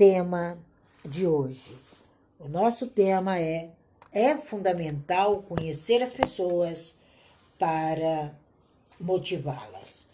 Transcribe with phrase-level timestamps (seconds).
[0.00, 0.58] tema
[1.04, 1.76] de hoje.
[2.38, 3.68] O nosso tema é:
[4.10, 6.98] é fundamental conhecer as pessoas
[7.58, 8.34] para
[8.98, 10.06] motivá-las.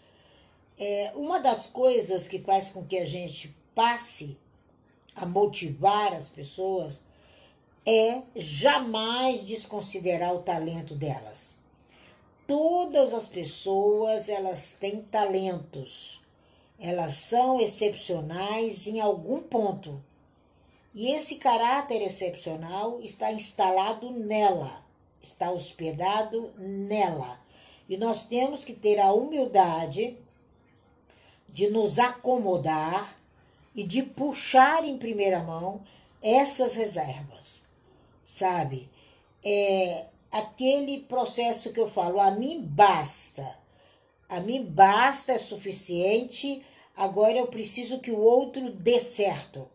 [0.77, 4.37] É, uma das coisas que faz com que a gente passe
[5.15, 7.03] a motivar as pessoas
[7.85, 11.55] é jamais desconsiderar o talento delas.
[12.45, 16.26] Todas as pessoas, elas têm talentos.
[16.79, 20.01] Elas são excepcionais em algum ponto.
[20.93, 24.83] E esse caráter excepcional está instalado nela,
[25.21, 27.39] está hospedado nela.
[27.89, 30.17] E nós temos que ter a humildade
[31.49, 33.17] de nos acomodar
[33.75, 35.81] e de puxar em primeira mão
[36.21, 37.63] essas reservas,
[38.25, 38.89] sabe?
[39.43, 43.57] É aquele processo que eu falo, a mim basta,
[44.29, 46.63] a mim basta, é suficiente,
[46.95, 49.69] agora eu preciso que o outro dê certo.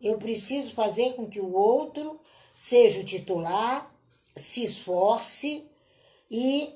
[0.00, 2.20] Eu preciso fazer com que o outro
[2.54, 3.94] seja o titular,
[4.34, 5.64] se esforce
[6.30, 6.74] e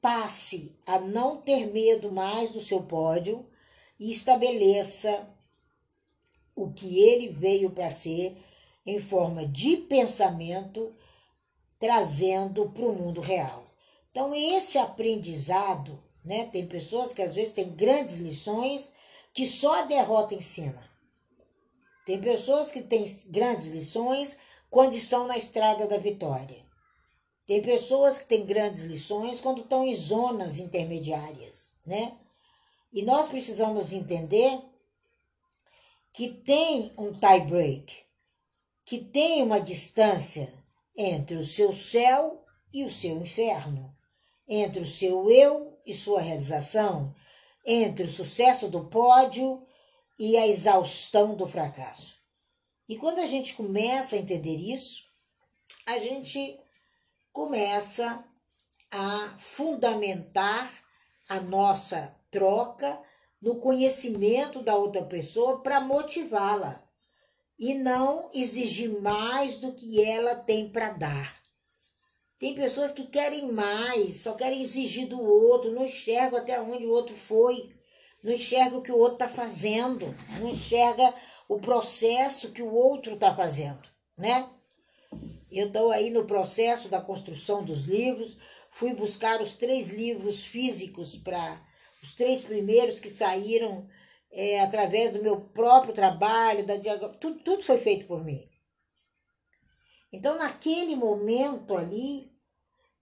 [0.00, 3.46] passe a não ter medo mais do seu pódio
[3.98, 5.28] e estabeleça
[6.54, 8.36] o que ele veio para ser
[8.84, 10.94] em forma de pensamento,
[11.78, 13.64] trazendo para o mundo real.
[14.10, 16.48] Então, esse aprendizado, né?
[16.52, 18.92] Tem pessoas que às vezes têm grandes lições
[19.32, 20.90] que só a derrota ensina.
[22.04, 24.36] Tem pessoas que têm grandes lições
[24.68, 26.66] quando estão na estrada da vitória.
[27.46, 32.18] Tem pessoas que têm grandes lições quando estão em zonas intermediárias, né?
[32.92, 34.60] E nós precisamos entender
[36.12, 37.94] que tem um tie break,
[38.84, 40.52] que tem uma distância
[40.96, 43.94] entre o seu céu e o seu inferno,
[44.48, 47.14] entre o seu eu e sua realização,
[47.64, 49.64] entre o sucesso do pódio
[50.18, 52.16] e a exaustão do fracasso.
[52.88, 55.04] E quando a gente começa a entender isso,
[55.86, 56.58] a gente
[57.32, 58.24] começa
[58.90, 60.72] a fundamentar
[61.28, 63.00] a nossa troca
[63.40, 66.82] no conhecimento da outra pessoa para motivá-la
[67.58, 71.45] e não exigir mais do que ela tem para dar.
[72.38, 76.90] Tem pessoas que querem mais, só querem exigir do outro, não enxergam até onde o
[76.90, 77.74] outro foi,
[78.22, 81.14] não enxergam o que o outro está fazendo, não enxerga
[81.48, 83.88] o processo que o outro está fazendo,
[84.18, 84.50] né?
[85.50, 88.36] Eu estou aí no processo da construção dos livros.
[88.70, 91.58] Fui buscar os três livros físicos para
[92.02, 93.88] os três primeiros que saíram
[94.30, 98.46] é, através do meu próprio trabalho, da tudo, tudo foi feito por mim.
[100.16, 102.32] Então, naquele momento ali,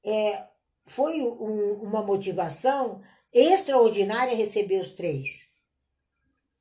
[0.02, 0.48] é,
[0.84, 3.00] foi um, uma motivação
[3.32, 5.48] extraordinária receber os três,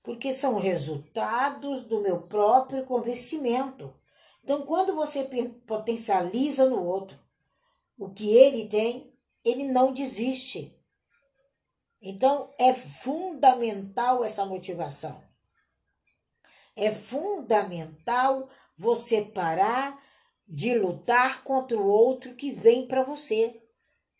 [0.04, 3.92] porque são resultados do meu próprio convencimento.
[4.44, 5.24] Então, quando você
[5.66, 7.20] potencializa no outro
[7.98, 9.12] o que ele tem,
[9.44, 10.80] ele não desiste.
[12.00, 15.20] Então, é fundamental essa motivação.
[16.76, 18.48] É fundamental
[18.78, 20.13] você parar
[20.48, 23.62] de lutar contra o outro que vem para você.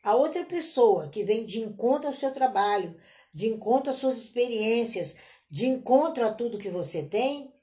[0.04, 2.96] A outra pessoa que vem de encontro ao seu trabalho,
[3.34, 5.16] de encontro às suas experiências,
[5.50, 7.54] de encontro a tudo que você tem,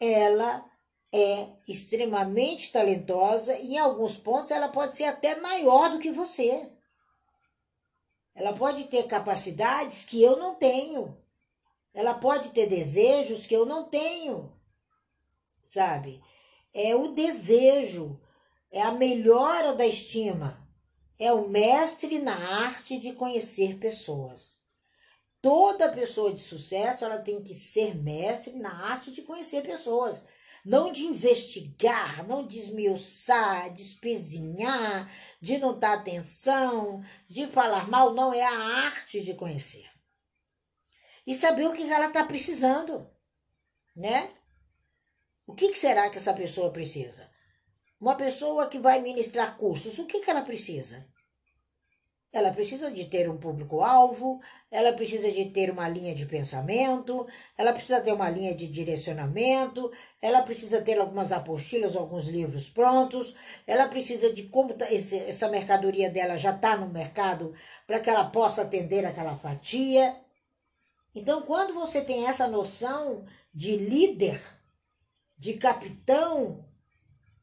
[0.00, 0.64] ela
[1.12, 6.70] é extremamente talentosa e em alguns pontos ela pode ser até maior do que você.
[8.34, 11.16] Ela pode ter capacidades que eu não tenho.
[11.94, 14.52] Ela pode ter desejos que eu não tenho.
[15.62, 16.20] Sabe?
[16.74, 18.20] É o desejo,
[18.70, 20.68] é a melhora da estima,
[21.18, 24.56] é o mestre na arte de conhecer pessoas.
[25.40, 30.20] Toda pessoa de sucesso, ela tem que ser mestre na arte de conhecer pessoas
[30.64, 38.14] não de investigar, não de esmiuçar, de espezinhar, de não dar atenção, de falar mal,
[38.14, 39.86] não, é a arte de conhecer.
[41.26, 43.06] E saber o que ela está precisando,
[43.94, 44.30] né?
[45.46, 47.28] O que será que essa pessoa precisa?
[48.00, 51.06] Uma pessoa que vai ministrar cursos, o que, que ela precisa?
[52.32, 57.72] Ela precisa de ter um público-alvo, ela precisa de ter uma linha de pensamento, ela
[57.72, 63.36] precisa ter uma linha de direcionamento, ela precisa ter algumas apostilas, alguns livros prontos,
[63.66, 67.54] ela precisa de como tá, esse, essa mercadoria dela já está no mercado
[67.86, 70.16] para que ela possa atender aquela fatia.
[71.14, 73.24] Então, quando você tem essa noção
[73.54, 74.40] de líder,
[75.36, 76.68] de capitão,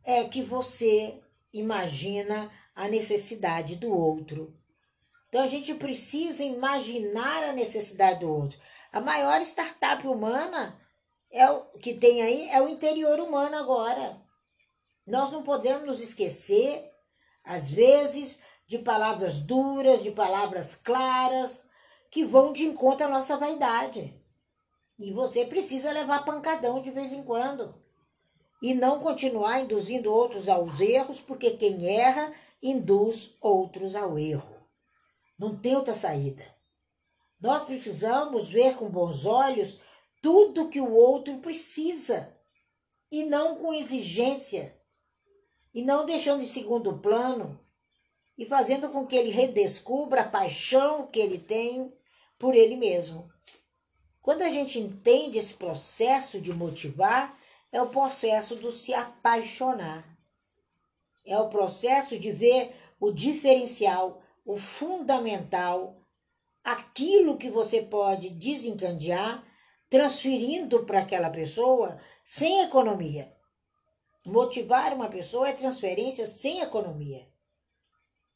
[0.04, 1.22] é que você
[1.54, 4.58] imagina a necessidade do outro
[5.32, 8.60] então a gente precisa imaginar a necessidade do outro.
[8.92, 10.78] A maior startup humana
[11.32, 14.22] é o que tem aí é o interior humano agora.
[15.08, 16.84] Nós não podemos nos esquecer,
[17.46, 21.64] às vezes, de palavras duras, de palavras claras,
[22.12, 24.14] que vão de encontro à nossa vaidade.
[25.00, 27.81] E você precisa levar pancadão de vez em quando.
[28.62, 32.32] E não continuar induzindo outros aos erros, porque quem erra
[32.62, 34.56] induz outros ao erro.
[35.40, 36.44] Não tem outra saída.
[37.40, 39.80] Nós precisamos ver com bons olhos
[40.22, 42.38] tudo que o outro precisa
[43.12, 44.80] e não com exigência,
[45.74, 47.60] e não deixando em segundo plano
[48.38, 51.94] e fazendo com que ele redescubra a paixão que ele tem
[52.38, 53.30] por ele mesmo.
[54.22, 57.38] Quando a gente entende esse processo de motivar,
[57.72, 60.06] é o processo do se apaixonar.
[61.26, 65.96] É o processo de ver o diferencial, o fundamental,
[66.64, 69.44] aquilo que você pode desencadear,
[69.90, 73.34] transferindo para aquela pessoa sem economia.
[74.26, 77.28] Motivar uma pessoa é transferência sem economia.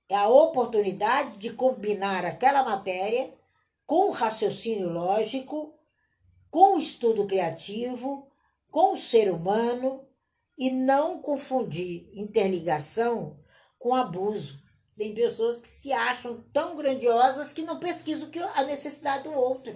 [0.08, 3.34] É a oportunidade de combinar aquela matéria
[3.86, 5.74] com o raciocínio lógico,
[6.50, 8.32] com o estudo criativo,
[8.76, 10.06] com o ser humano
[10.58, 13.40] e não confundir interligação
[13.80, 14.62] com abuso.
[14.98, 19.74] Tem pessoas que se acham tão grandiosas que não pesquisam a necessidade do outro.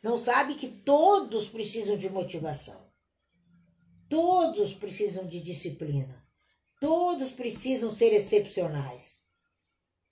[0.00, 2.88] Não sabe que todos precisam de motivação.
[4.08, 6.24] Todos precisam de disciplina.
[6.80, 9.22] Todos precisam ser excepcionais.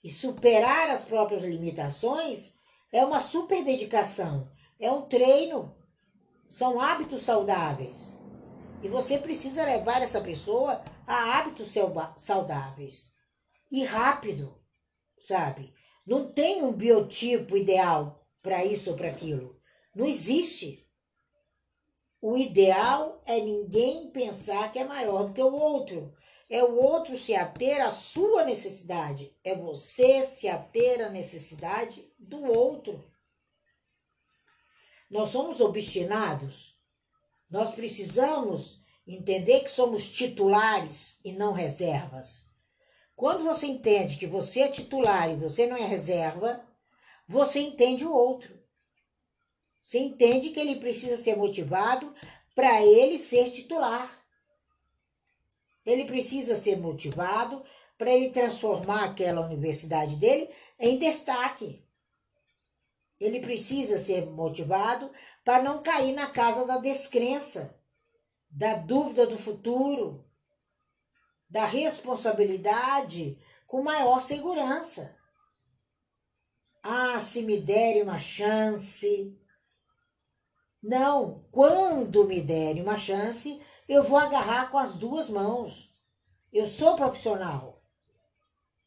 [0.02, 2.52] E superar as próprias limitações
[2.90, 4.50] é uma super dedicação,
[4.80, 5.79] é um treino,
[6.50, 8.18] são hábitos saudáveis.
[8.82, 11.72] E você precisa levar essa pessoa a hábitos
[12.16, 13.08] saudáveis.
[13.70, 14.60] E rápido,
[15.20, 15.72] sabe?
[16.04, 19.60] Não tem um biotipo ideal para isso ou para aquilo.
[19.94, 20.84] Não existe.
[22.20, 26.12] O ideal é ninguém pensar que é maior do que o outro.
[26.48, 29.32] É o outro se ater à sua necessidade.
[29.44, 33.08] É você se ater à necessidade do outro.
[35.10, 36.78] Nós somos obstinados.
[37.50, 42.44] Nós precisamos entender que somos titulares e não reservas.
[43.16, 46.64] Quando você entende que você é titular e você não é reserva,
[47.26, 48.58] você entende o outro.
[49.82, 52.14] Você entende que ele precisa ser motivado
[52.54, 54.24] para ele ser titular.
[55.84, 57.64] Ele precisa ser motivado
[57.98, 60.48] para ele transformar aquela universidade dele
[60.78, 61.84] em destaque.
[63.20, 65.12] Ele precisa ser motivado
[65.44, 67.78] para não cair na casa da descrença,
[68.48, 70.24] da dúvida do futuro,
[71.48, 75.14] da responsabilidade com maior segurança.
[76.82, 79.38] Ah, se me derem uma chance.
[80.82, 85.94] Não, quando me derem uma chance, eu vou agarrar com as duas mãos.
[86.50, 87.80] Eu sou profissional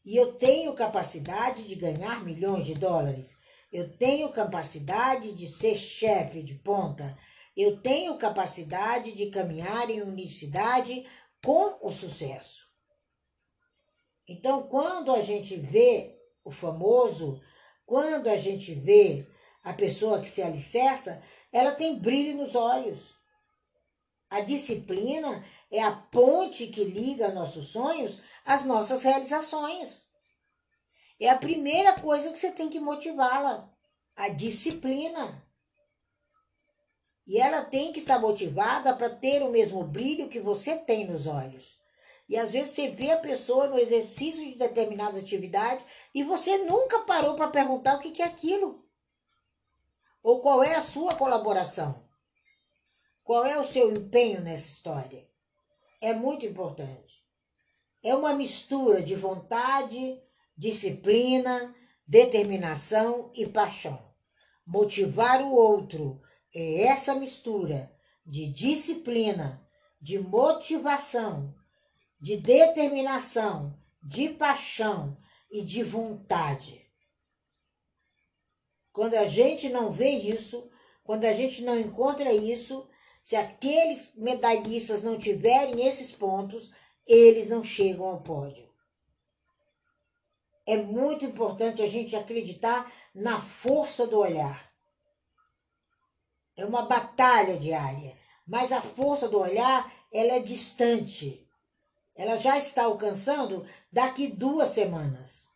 [0.04, 3.38] e eu tenho capacidade de ganhar milhões de dólares.
[3.74, 7.18] Eu tenho capacidade de ser chefe de ponta.
[7.56, 11.04] Eu tenho capacidade de caminhar em unicidade
[11.44, 12.66] com o sucesso.
[14.28, 17.42] Então, quando a gente vê o famoso,
[17.84, 19.26] quando a gente vê
[19.64, 23.16] a pessoa que se alicerça, ela tem brilho nos olhos.
[24.30, 30.03] A disciplina é a ponte que liga nossos sonhos às nossas realizações.
[31.24, 33.66] É a primeira coisa que você tem que motivá-la,
[34.14, 35.42] a disciplina.
[37.26, 41.26] E ela tem que estar motivada para ter o mesmo brilho que você tem nos
[41.26, 41.78] olhos.
[42.28, 45.82] E às vezes você vê a pessoa no exercício de determinada atividade
[46.14, 48.86] e você nunca parou para perguntar o que é aquilo.
[50.22, 52.06] Ou qual é a sua colaboração.
[53.22, 55.26] Qual é o seu empenho nessa história?
[56.02, 57.24] É muito importante.
[58.02, 60.22] É uma mistura de vontade,
[60.56, 61.74] disciplina,
[62.06, 64.00] determinação e paixão.
[64.66, 66.20] Motivar o outro
[66.54, 67.92] é essa mistura
[68.24, 69.66] de disciplina,
[70.00, 71.54] de motivação,
[72.20, 75.16] de determinação, de paixão
[75.50, 76.84] e de vontade.
[78.92, 80.70] Quando a gente não vê isso,
[81.02, 82.88] quando a gente não encontra isso,
[83.20, 86.70] se aqueles medalhistas não tiverem esses pontos,
[87.06, 88.73] eles não chegam ao pódio.
[90.66, 94.72] É muito importante a gente acreditar na força do olhar.
[96.56, 98.16] É uma batalha diária,
[98.46, 101.46] mas a força do olhar ela é distante.
[102.14, 105.48] Ela já está alcançando daqui duas semanas.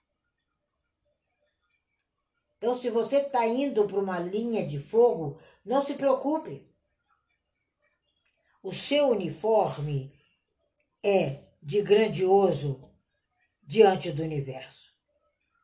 [2.59, 6.67] Então, se você está indo para uma linha de fogo, não se preocupe.
[8.61, 10.13] o seu uniforme
[11.03, 12.93] é de grandioso
[13.63, 14.88] diante do universo.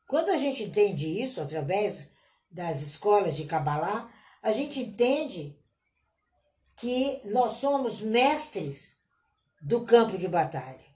[0.06, 2.10] Quando a gente entende isso através
[2.50, 5.58] das escolas de Kabbalah, a gente entende
[6.76, 8.98] que nós somos mestres
[9.60, 10.94] do campo de batalha.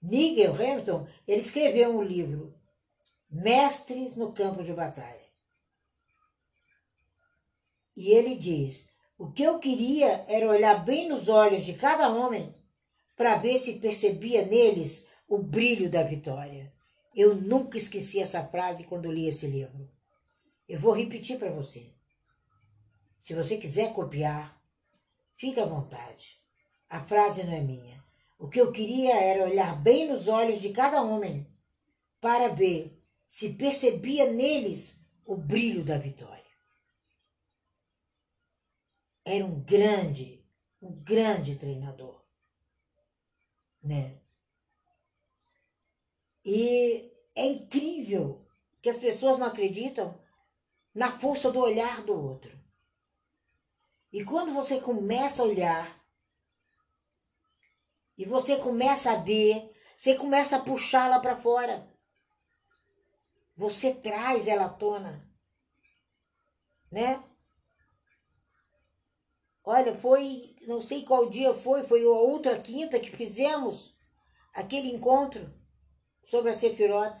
[0.00, 2.54] Nigel Hamilton, ele escreveu um livro,
[3.30, 5.24] Mestres no Campo de Batalha.
[7.96, 8.86] E ele diz:
[9.16, 12.54] o que eu queria era olhar bem nos olhos de cada homem
[13.16, 16.72] para ver se percebia neles o brilho da vitória.
[17.14, 19.88] Eu nunca esqueci essa frase quando li esse livro.
[20.68, 21.94] Eu vou repetir para você.
[23.20, 24.60] Se você quiser copiar,
[25.36, 26.42] fique à vontade.
[26.88, 28.04] A frase não é minha.
[28.38, 31.46] O que eu queria era olhar bem nos olhos de cada homem
[32.20, 36.44] para ver se percebia neles o brilho da vitória.
[39.24, 40.44] Era um grande,
[40.82, 42.22] um grande treinador,
[43.82, 44.20] né?
[46.44, 48.46] E é incrível
[48.82, 50.20] que as pessoas não acreditam
[50.94, 52.52] na força do olhar do outro.
[54.12, 56.04] E quando você começa a olhar
[58.16, 61.88] e você começa a ver, você começa a puxá-la para fora.
[63.56, 65.28] Você traz ela à tona.
[66.92, 67.24] Né?
[69.64, 73.96] Olha, foi, não sei qual dia foi, foi a outra quinta que fizemos
[74.52, 75.52] aquele encontro
[76.26, 77.14] sobre a Sefirot.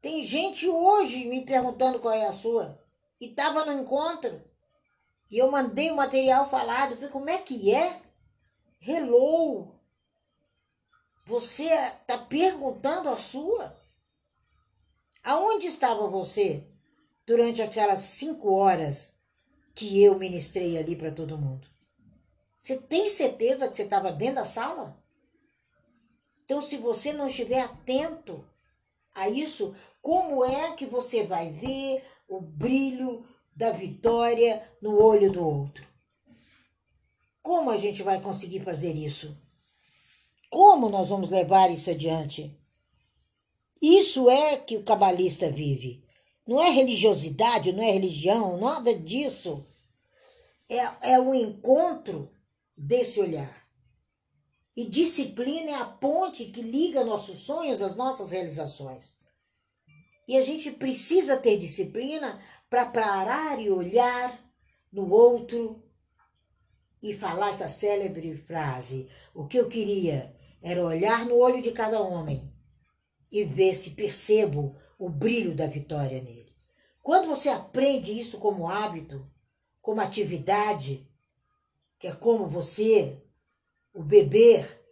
[0.00, 2.82] Tem gente hoje me perguntando qual é a sua.
[3.20, 4.42] E estava no encontro.
[5.30, 6.96] E eu mandei o material falado.
[6.96, 8.00] Falei, como é que é?
[8.80, 9.78] Hello!
[11.26, 13.78] Você está perguntando a sua?
[15.22, 16.66] Aonde estava você
[17.26, 19.20] durante aquelas cinco horas
[19.74, 21.68] que eu ministrei ali para todo mundo?
[22.58, 24.99] Você tem certeza que você estava dentro da sala?
[26.50, 28.44] Então, se você não estiver atento
[29.14, 35.46] a isso, como é que você vai ver o brilho da vitória no olho do
[35.46, 35.86] outro?
[37.40, 39.40] Como a gente vai conseguir fazer isso?
[40.50, 42.52] Como nós vamos levar isso adiante?
[43.80, 46.02] Isso é que o cabalista vive.
[46.44, 49.64] Não é religiosidade, não é religião, nada disso.
[50.68, 52.28] É, é o encontro
[52.76, 53.59] desse olhar.
[54.76, 59.16] E disciplina é a ponte que liga nossos sonhos às nossas realizações.
[60.28, 64.40] E a gente precisa ter disciplina para parar e olhar
[64.92, 65.82] no outro
[67.02, 72.00] e falar essa célebre frase: O que eu queria era olhar no olho de cada
[72.00, 72.52] homem
[73.30, 76.54] e ver se percebo o brilho da vitória nele.
[77.02, 79.26] Quando você aprende isso como hábito,
[79.80, 81.08] como atividade,
[81.98, 83.22] que é como você,
[84.00, 84.82] o beber,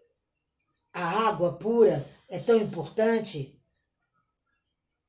[0.92, 3.58] a água pura é tão importante,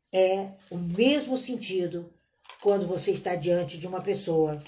[0.10, 2.14] é o mesmo sentido
[2.62, 4.64] quando você está diante de uma pessoa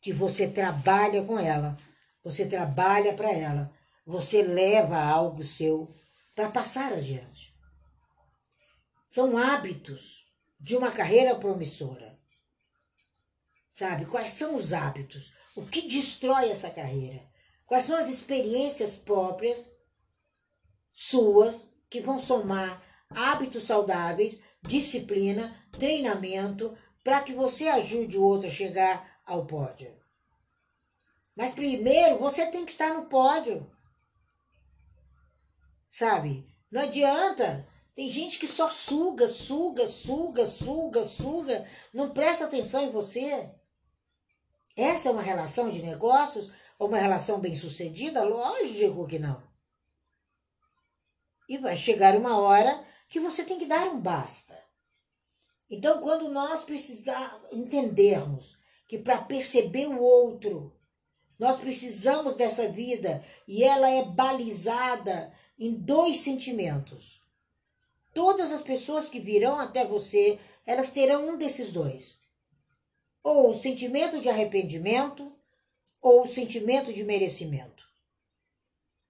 [0.00, 1.76] que você trabalha com ela,
[2.22, 3.68] você trabalha para ela,
[4.06, 5.92] você leva algo seu
[6.36, 7.52] para passar adiante.
[9.10, 10.30] São hábitos
[10.60, 12.16] de uma carreira promissora.
[13.68, 14.06] Sabe?
[14.06, 15.32] Quais são os hábitos?
[15.56, 17.28] O que destrói essa carreira?
[17.68, 19.70] Quais são as experiências próprias
[20.90, 28.50] suas que vão somar hábitos saudáveis, disciplina, treinamento, para que você ajude o outro a
[28.50, 29.94] chegar ao pódio?
[31.36, 33.70] Mas primeiro você tem que estar no pódio.
[35.90, 36.48] Sabe?
[36.70, 37.68] Não adianta.
[37.94, 43.50] Tem gente que só suga, suga, suga, suga, suga, não presta atenção em você.
[44.76, 48.22] Essa é uma relação de negócios uma relação bem-sucedida?
[48.22, 49.42] Lógico que não.
[51.48, 54.56] E vai chegar uma hora que você tem que dar um basta.
[55.70, 58.56] Então, quando nós precisar entendermos
[58.86, 60.74] que para perceber o outro,
[61.38, 67.22] nós precisamos dessa vida e ela é balizada em dois sentimentos.
[68.14, 72.18] Todas as pessoas que virão até você, elas terão um desses dois.
[73.22, 75.37] Ou o sentimento de arrependimento,
[76.00, 77.86] ou o sentimento de merecimento.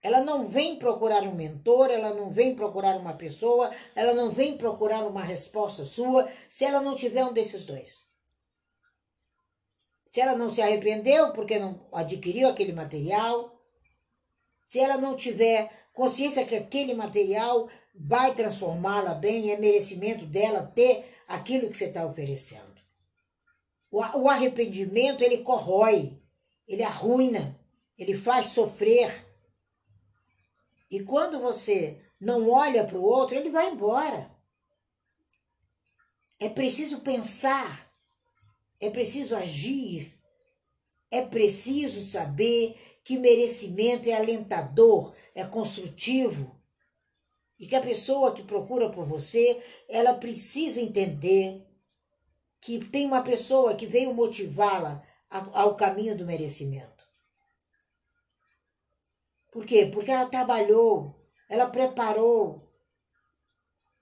[0.01, 4.57] Ela não vem procurar um mentor, ela não vem procurar uma pessoa, ela não vem
[4.57, 8.01] procurar uma resposta sua, se ela não tiver um desses dois.
[10.07, 13.61] Se ela não se arrependeu porque não adquiriu aquele material,
[14.65, 21.05] se ela não tiver consciência que aquele material vai transformá-la bem, é merecimento dela ter
[21.27, 22.79] aquilo que você está oferecendo.
[23.91, 26.21] O, arrependimento, ele corrói,
[26.69, 27.59] ele arruina,
[27.97, 29.27] ele faz sofrer.
[30.91, 34.31] E quando você não olha para o outro, ele vai embora.
[36.39, 37.91] É preciso pensar,
[38.79, 40.15] é preciso agir,
[41.11, 46.57] é preciso saber que merecimento é alentador, é construtivo.
[47.59, 51.67] E que a pessoa que procura por você, ela precisa entender
[52.61, 57.07] que tem uma pessoa que veio motivá-la ao caminho do merecimento.
[59.51, 59.87] Por quê?
[59.87, 61.15] Porque ela trabalhou,
[61.49, 62.69] ela preparou,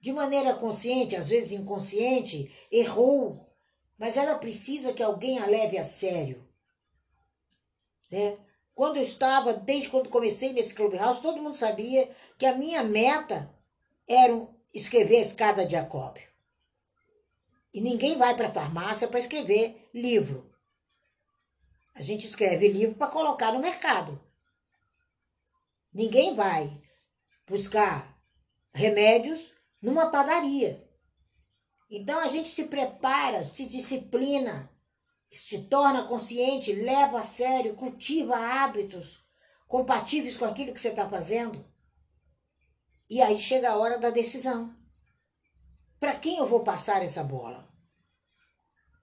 [0.00, 3.46] de maneira consciente, às vezes inconsciente, errou,
[3.98, 6.46] mas ela precisa que alguém a leve a sério.
[8.10, 8.38] Né?
[8.74, 13.50] Quando eu estava, desde quando comecei nesse Clubhouse, todo mundo sabia que a minha meta
[14.06, 16.18] era escrever a escada de Jacob.
[17.72, 20.55] E ninguém vai para a farmácia para escrever livro.
[21.96, 24.20] A gente escreve livro para colocar no mercado.
[25.90, 26.78] Ninguém vai
[27.48, 28.20] buscar
[28.74, 30.86] remédios numa padaria.
[31.90, 34.70] Então a gente se prepara, se disciplina,
[35.30, 39.24] se torna consciente, leva a sério, cultiva hábitos
[39.66, 41.64] compatíveis com aquilo que você está fazendo.
[43.08, 44.76] E aí chega a hora da decisão.
[45.98, 47.66] Para quem eu vou passar essa bola?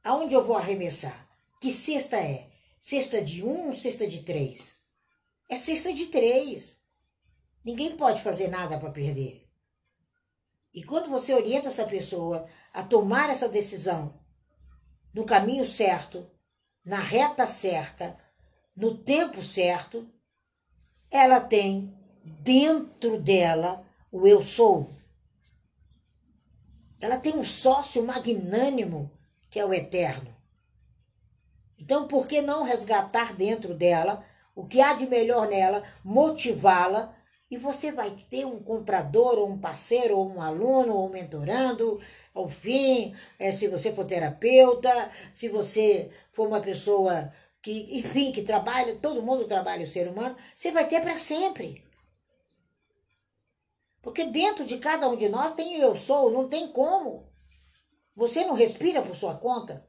[0.03, 1.27] Aonde eu vou arremessar?
[1.59, 2.52] Que cesta é?
[2.85, 4.81] Cesta de um cesta de três?
[5.49, 6.81] É cesta de três.
[7.63, 9.49] Ninguém pode fazer nada para perder.
[10.73, 14.19] E quando você orienta essa pessoa a tomar essa decisão
[15.13, 16.29] no caminho certo,
[16.83, 18.19] na reta certa,
[18.75, 20.05] no tempo certo,
[21.09, 24.93] ela tem dentro dela o eu sou.
[26.99, 29.09] Ela tem um sócio magnânimo
[29.49, 30.42] que é o eterno.
[31.79, 34.23] Então, por que não resgatar dentro dela
[34.55, 37.15] o que há de melhor nela, motivá-la
[37.49, 41.99] e você vai ter um comprador, ou um parceiro, ou um aluno, ou um mentorando,
[42.33, 47.31] ao fim, é, se você for terapeuta, se você for uma pessoa
[47.61, 51.83] que, enfim, que trabalha, todo mundo trabalha o ser humano, você vai ter para sempre.
[54.01, 57.31] Porque dentro de cada um de nós tem eu sou, não tem como.
[58.15, 59.87] Você não respira por sua conta.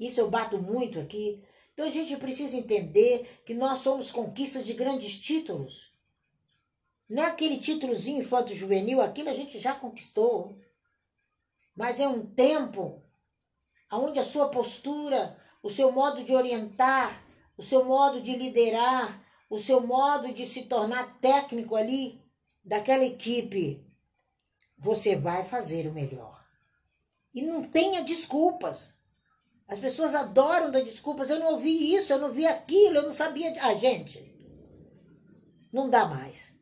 [0.00, 1.44] Isso eu bato muito aqui.
[1.74, 5.92] Então a gente precisa entender que nós somos conquistas de grandes títulos.
[7.06, 10.58] Não é aquele títulozinho infanto-juvenil, aquilo a gente já conquistou.
[11.76, 13.02] Mas é um tempo
[13.92, 17.22] onde a sua postura, o seu modo de orientar,
[17.58, 22.22] o seu modo de liderar, o seu modo de se tornar técnico ali
[22.64, 23.84] daquela equipe,
[24.78, 26.42] você vai fazer o melhor.
[27.34, 28.94] E não tenha desculpas.
[29.70, 31.30] As pessoas adoram dar desculpas.
[31.30, 33.52] Eu não ouvi isso, eu não vi aquilo, eu não sabia.
[33.60, 34.20] Ah, gente,
[35.72, 36.52] não dá mais.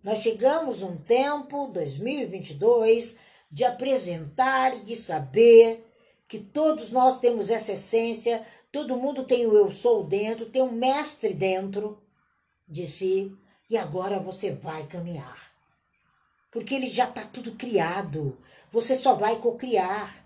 [0.00, 3.18] Nós chegamos um tempo, 2022,
[3.50, 5.84] de apresentar de saber
[6.28, 10.72] que todos nós temos essa essência, todo mundo tem o eu sou dentro, tem um
[10.72, 12.00] mestre dentro
[12.68, 13.36] de si,
[13.68, 15.52] e agora você vai caminhar.
[16.52, 18.38] Porque ele já está tudo criado,
[18.70, 20.21] você só vai cocriar.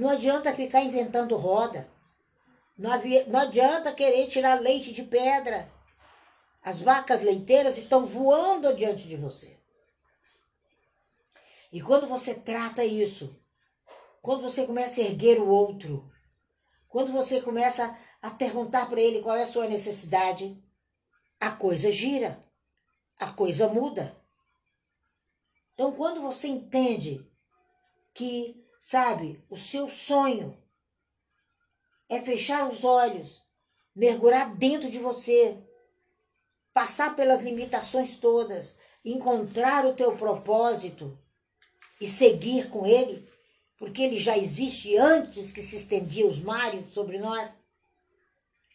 [0.00, 1.86] Não adianta ficar inventando roda.
[2.78, 5.70] Não, havia, não adianta querer tirar leite de pedra.
[6.62, 9.60] As vacas leiteiras estão voando adiante de você.
[11.70, 13.44] E quando você trata isso,
[14.22, 16.10] quando você começa a erguer o outro,
[16.88, 20.58] quando você começa a perguntar para ele qual é a sua necessidade,
[21.38, 22.42] a coisa gira,
[23.18, 24.16] a coisa muda.
[25.74, 27.30] Então, quando você entende
[28.14, 30.56] que, sabe, o seu sonho
[32.08, 33.44] é fechar os olhos,
[33.94, 35.56] mergulhar dentro de você,
[36.72, 41.16] passar pelas limitações todas, encontrar o teu propósito
[42.00, 43.28] e seguir com ele,
[43.76, 47.54] porque ele já existe antes que se estendia os mares sobre nós,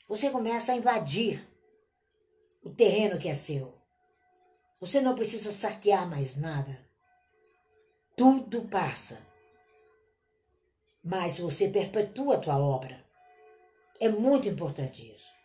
[0.08, 1.44] você começa a invadir
[2.64, 3.74] o terreno que é seu.
[4.80, 6.80] Você não precisa saquear mais nada.
[8.16, 9.20] Tudo passa.
[11.06, 13.06] Mas você perpetua a tua obra.
[14.02, 15.36] É muito importante isso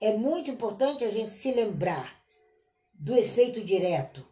[0.00, 2.22] é muito importante a gente se lembrar
[2.94, 4.24] do efeito direto.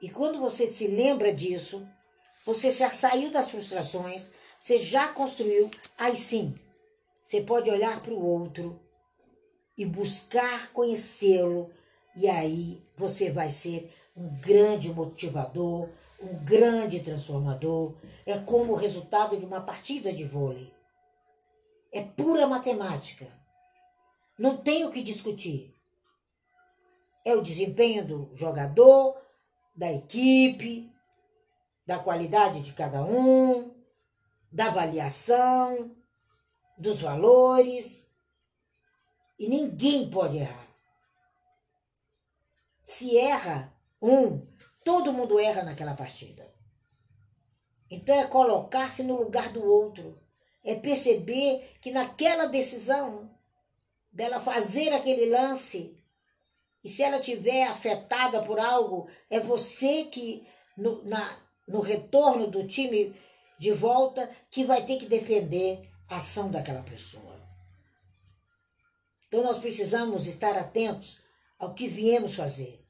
[0.00, 1.86] E quando você se lembra disso,
[2.44, 6.54] você já saiu das frustrações, você já construiu, aí sim,
[7.22, 8.78] você pode olhar para o outro
[9.78, 11.70] e buscar conhecê-lo,
[12.16, 15.88] e aí você vai ser um grande motivador,
[16.20, 17.94] um grande transformador.
[18.26, 20.72] É como o resultado de uma partida de vôlei.
[21.92, 23.26] É pura matemática.
[24.38, 25.72] Não tem o que discutir.
[27.24, 29.16] É o desempenho do jogador,
[29.76, 30.90] da equipe,
[31.86, 33.74] da qualidade de cada um,
[34.50, 35.94] da avaliação,
[36.76, 38.08] dos valores.
[39.38, 40.66] E ninguém pode errar.
[42.82, 44.46] Se erra um,
[44.84, 46.52] todo mundo erra naquela partida.
[47.90, 50.20] Então é colocar-se no lugar do outro.
[50.62, 53.30] É perceber que naquela decisão
[54.12, 55.96] dela fazer aquele lance,
[56.82, 62.66] e se ela tiver afetada por algo, é você que no, na, no retorno do
[62.66, 63.14] time
[63.58, 67.42] de volta que vai ter que defender a ação daquela pessoa.
[69.26, 71.20] Então nós precisamos estar atentos
[71.58, 72.83] ao que viemos fazer.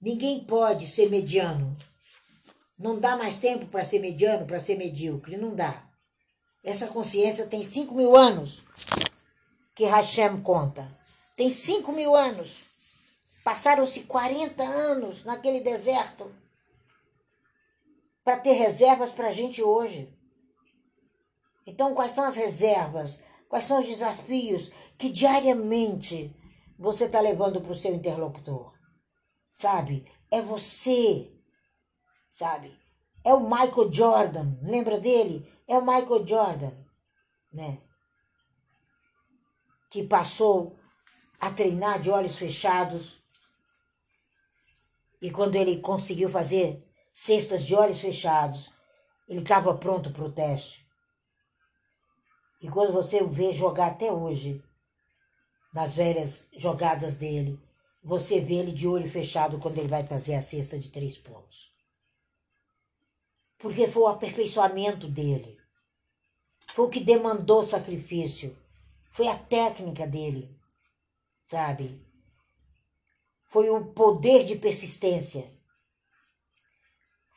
[0.00, 1.76] Ninguém pode ser mediano.
[2.78, 5.36] Não dá mais tempo para ser mediano, para ser medíocre.
[5.36, 5.82] Não dá.
[6.62, 8.62] Essa consciência tem 5 mil anos
[9.74, 10.90] que Hashem conta.
[11.34, 12.66] Tem 5 mil anos.
[13.44, 16.34] Passaram-se 40 anos naquele deserto
[18.24, 20.12] para ter reservas para a gente hoje.
[21.64, 23.22] Então, quais são as reservas?
[23.48, 26.34] Quais são os desafios que diariamente
[26.78, 28.75] você está levando para o seu interlocutor?
[29.56, 30.04] Sabe?
[30.30, 31.32] É você,
[32.30, 32.78] sabe?
[33.24, 35.50] É o Michael Jordan, lembra dele?
[35.66, 36.72] É o Michael Jordan,
[37.50, 37.80] né?
[39.90, 40.78] Que passou
[41.40, 43.22] a treinar de olhos fechados.
[45.22, 48.70] E quando ele conseguiu fazer cestas de olhos fechados.
[49.26, 50.86] Ele estava pronto para o teste.
[52.60, 54.62] E quando você o vê jogar até hoje,
[55.72, 57.58] nas velhas jogadas dele,
[58.06, 61.74] você vê ele de olho fechado quando ele vai fazer a cesta de três pontos.
[63.58, 65.58] Porque foi o aperfeiçoamento dele.
[66.68, 68.56] Foi o que demandou sacrifício.
[69.10, 70.56] Foi a técnica dele,
[71.50, 72.00] sabe?
[73.44, 75.56] Foi o poder de persistência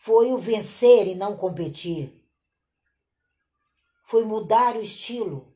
[0.02, 2.26] foi o vencer e não competir.
[4.02, 5.54] Foi mudar o estilo.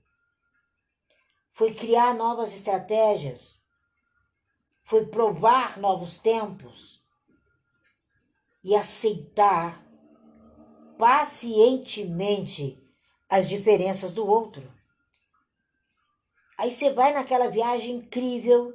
[1.54, 3.58] Foi criar novas estratégias.
[4.84, 7.02] Foi provar novos tempos.
[8.64, 9.84] E aceitar
[10.98, 12.82] pacientemente
[13.30, 14.72] as diferenças do outro.
[16.58, 18.74] Aí você vai naquela viagem incrível,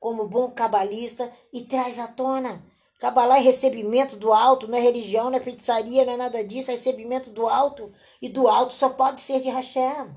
[0.00, 2.64] como bom cabalista, e traz à tona
[2.98, 6.72] Cabalá é recebimento do alto, não é religião, não é feitiçaria, não é nada disso,
[6.72, 7.92] é recebimento do alto.
[8.20, 10.16] E do alto só pode ser de Hashem.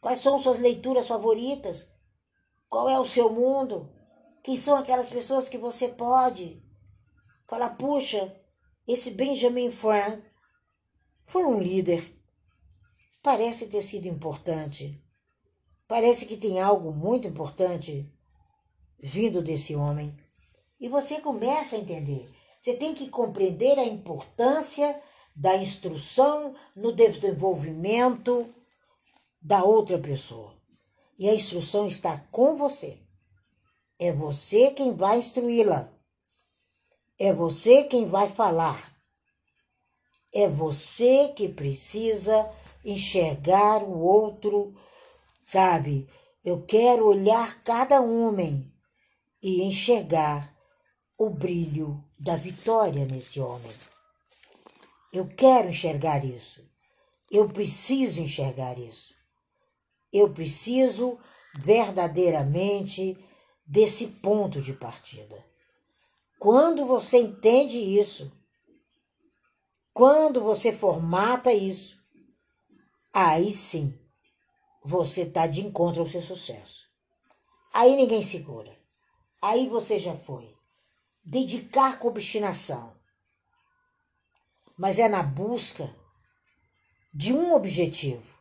[0.00, 1.86] Quais são suas leituras favoritas?
[2.68, 3.92] Qual é o seu mundo?
[4.42, 6.62] Quem são aquelas pessoas que você pode
[7.48, 8.34] falar, puxa,
[8.86, 10.22] esse Benjamin Franklin
[11.24, 12.16] foi um líder.
[13.22, 15.02] Parece ter sido importante.
[15.88, 18.12] Parece que tem algo muito importante
[18.98, 20.16] vindo desse homem.
[20.80, 22.30] E você começa a entender.
[22.60, 25.00] Você tem que compreender a importância
[25.34, 28.44] da instrução no desenvolvimento
[29.40, 30.55] da outra pessoa.
[31.18, 33.00] E a instrução está com você.
[33.98, 35.90] É você quem vai instruí-la.
[37.18, 38.94] É você quem vai falar.
[40.34, 42.50] É você que precisa
[42.84, 44.74] enxergar o outro,
[45.42, 46.06] sabe?
[46.44, 48.70] Eu quero olhar cada homem
[49.42, 50.54] e enxergar
[51.18, 53.72] o brilho da vitória nesse homem.
[55.12, 56.62] Eu quero enxergar isso.
[57.30, 59.15] Eu preciso enxergar isso.
[60.12, 61.18] Eu preciso
[61.58, 63.16] verdadeiramente
[63.66, 65.44] desse ponto de partida.
[66.38, 68.30] Quando você entende isso,
[69.92, 71.98] quando você formata isso,
[73.12, 73.98] aí sim
[74.84, 76.86] você está de encontro ao seu sucesso.
[77.72, 78.76] Aí ninguém segura.
[79.42, 80.54] Aí você já foi
[81.24, 82.96] dedicar com obstinação,
[84.78, 85.92] mas é na busca
[87.12, 88.35] de um objetivo.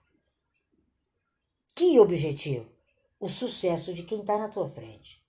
[1.76, 2.72] Que objetivo?
[3.20, 5.22] O sucesso de quem está na tua frente.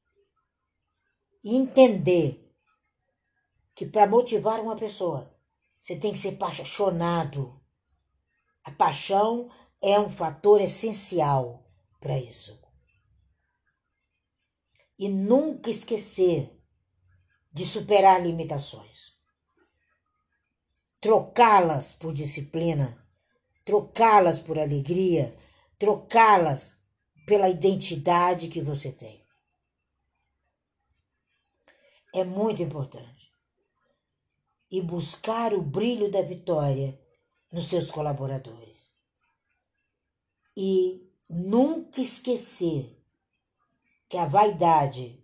[1.42, 2.54] E entender
[3.74, 5.36] que para motivar uma pessoa,
[5.78, 7.60] você tem que ser apaixonado.
[8.64, 9.50] A paixão
[9.82, 11.68] é um fator essencial
[12.00, 12.60] para isso.
[14.98, 16.56] E nunca esquecer
[17.52, 19.16] de superar limitações.
[21.00, 23.04] Trocá-las por disciplina,
[23.64, 25.36] trocá-las por alegria,
[25.78, 26.84] trocá-las
[27.26, 29.24] pela identidade que você tem.
[32.14, 33.32] É muito importante.
[34.70, 36.98] E buscar o brilho da vitória
[37.52, 38.92] nos seus colaboradores.
[40.56, 42.96] E nunca esquecer
[44.08, 45.22] que a vaidade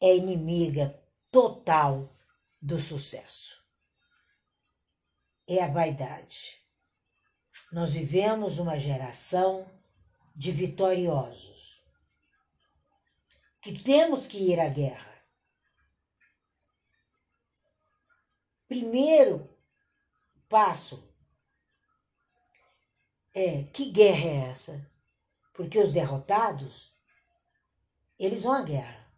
[0.00, 2.14] é inimiga total
[2.60, 3.64] do sucesso.
[5.48, 6.61] É a vaidade.
[7.72, 9.66] Nós vivemos uma geração
[10.36, 11.82] de vitoriosos
[13.62, 15.10] que temos que ir à guerra.
[18.68, 19.48] Primeiro
[20.50, 21.02] passo
[23.32, 24.90] é que guerra é essa?
[25.54, 26.92] Porque os derrotados,
[28.18, 29.10] eles vão à guerra.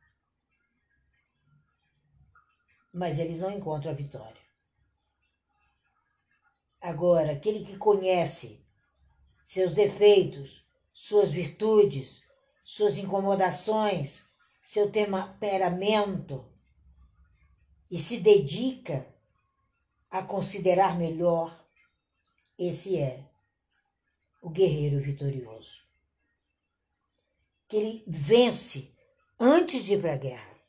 [2.92, 4.43] Mas eles não encontram a vitória.
[6.84, 8.62] Agora, aquele que conhece
[9.42, 12.22] seus defeitos, suas virtudes,
[12.62, 14.26] suas incomodações,
[14.62, 16.44] seu temperamento
[17.90, 19.06] e se dedica
[20.10, 21.58] a considerar melhor,
[22.58, 23.24] esse é
[24.42, 25.80] o guerreiro vitorioso.
[27.66, 28.92] Que ele vence
[29.40, 30.60] antes de ir para a guerra.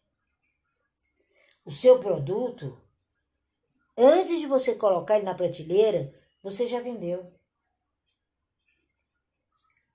[1.66, 2.82] O seu produto,
[3.98, 7.34] antes de você colocar ele na prateleira, você já vendeu.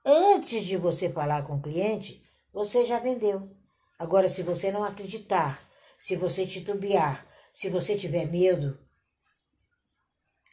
[0.05, 3.51] Antes de você falar com o cliente, você já vendeu.
[3.99, 5.63] Agora, se você não acreditar,
[5.99, 8.79] se você titubear, se você tiver medo,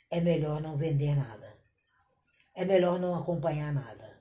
[0.09, 1.47] é melhor não vender nada
[2.57, 4.19] é melhor não acompanhar nada.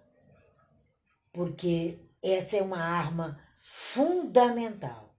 [1.32, 5.16] Porque essa é uma arma fundamental.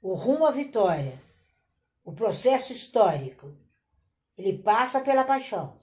[0.00, 1.20] O rumo à vitória,
[2.06, 3.52] o processo histórico,
[4.38, 5.82] ele passa pela paixão,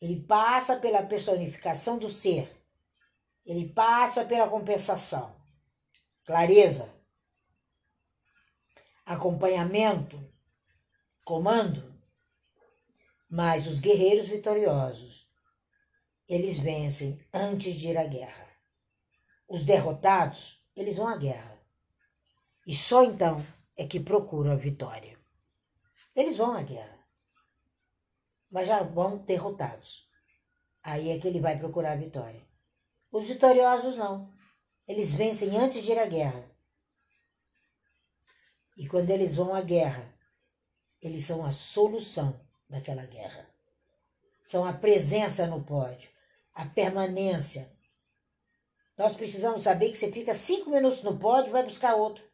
[0.00, 2.52] ele passa pela personificação do ser,
[3.46, 5.40] ele passa pela compensação,
[6.24, 6.92] clareza,
[9.06, 10.18] acompanhamento,
[11.24, 11.92] comando.
[13.30, 15.30] Mas os guerreiros vitoriosos
[16.28, 18.48] eles vencem antes de ir à guerra.
[19.48, 21.58] Os derrotados, eles vão à guerra.
[22.66, 25.18] E só então é que procuram a vitória.
[26.14, 26.98] Eles vão à guerra,
[28.50, 30.08] mas já vão derrotados.
[30.82, 32.46] Aí é que ele vai procurar a vitória.
[33.10, 34.32] Os vitoriosos não.
[34.86, 36.50] Eles vencem antes de ir à guerra.
[38.76, 40.12] E quando eles vão à guerra,
[41.00, 43.48] eles são a solução daquela guerra.
[44.44, 46.10] São a presença no pódio,
[46.54, 47.70] a permanência.
[48.96, 52.31] Nós precisamos saber que você fica cinco minutos no pódio vai buscar outro.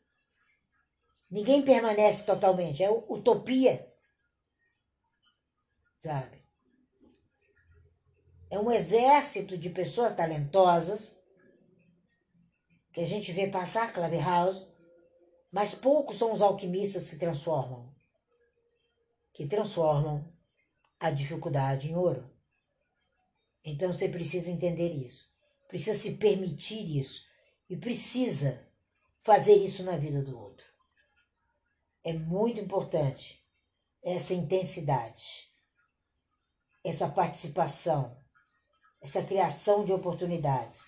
[1.31, 3.87] Ninguém permanece totalmente, é utopia.
[5.99, 6.43] Sabe?
[8.51, 11.15] É um exército de pessoas talentosas
[12.93, 14.67] que a gente vê passar Clubhouse,
[15.53, 17.95] mas poucos são os alquimistas que transformam,
[19.33, 20.33] que transformam
[20.99, 22.29] a dificuldade em ouro.
[23.65, 25.31] Então você precisa entender isso,
[25.69, 27.23] precisa se permitir isso
[27.69, 28.67] e precisa
[29.23, 30.68] fazer isso na vida do outro.
[32.09, 33.47] É muito importante
[34.03, 35.53] essa intensidade,
[36.83, 38.19] essa participação,
[39.03, 40.81] essa criação de oportunidades,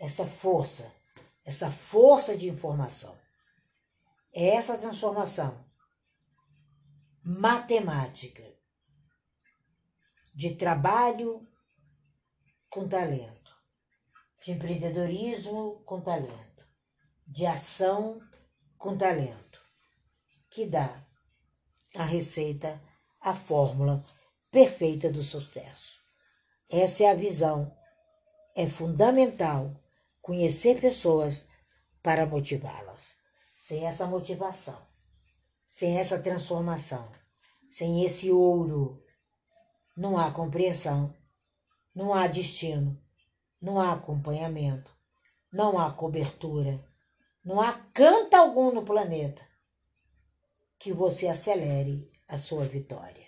[0.00, 0.92] essa força,
[1.44, 3.16] essa força de informação.
[4.34, 5.64] É essa transformação
[7.22, 8.42] matemática
[10.34, 11.46] de trabalho
[12.68, 13.56] com talento,
[14.42, 16.66] de empreendedorismo com talento,
[17.28, 18.20] de ação
[18.76, 19.47] com talento,
[20.58, 20.92] que dá
[21.94, 22.82] a receita,
[23.20, 24.04] a fórmula
[24.50, 26.00] perfeita do sucesso.
[26.68, 27.72] Essa é a visão.
[28.56, 29.72] É fundamental
[30.20, 31.46] conhecer pessoas
[32.02, 33.14] para motivá-las.
[33.56, 34.84] Sem essa motivação,
[35.68, 37.08] sem essa transformação,
[37.70, 39.00] sem esse ouro,
[39.96, 41.14] não há compreensão
[41.94, 43.00] não há destino,
[43.60, 44.92] não há acompanhamento,
[45.52, 46.84] não há cobertura,
[47.44, 49.47] não há canto algum no planeta
[50.78, 53.26] que você acelere a sua vitória.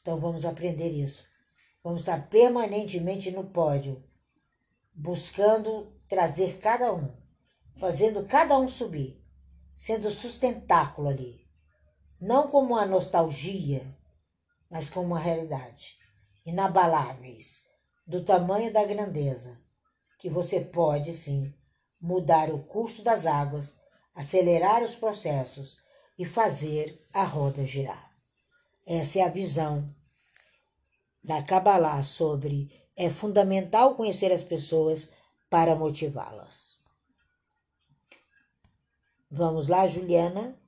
[0.00, 1.26] Então vamos aprender isso.
[1.82, 4.02] Vamos estar permanentemente no pódio,
[4.92, 7.14] buscando trazer cada um,
[7.78, 9.22] fazendo cada um subir,
[9.76, 11.46] sendo sustentáculo ali.
[12.20, 13.86] Não como uma nostalgia,
[14.68, 15.96] mas como uma realidade.
[16.44, 17.62] Inabaláveis
[18.06, 19.60] do tamanho da grandeza,
[20.18, 21.54] que você pode sim
[22.00, 23.76] mudar o custo das águas,
[24.14, 25.80] acelerar os processos
[26.18, 28.12] e fazer a roda girar.
[28.86, 29.86] Essa é a visão
[31.22, 35.08] da Kabbalah sobre é fundamental conhecer as pessoas
[35.48, 36.78] para motivá-las.
[39.30, 40.58] Vamos lá, Juliana.